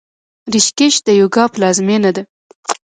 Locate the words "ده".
2.15-2.23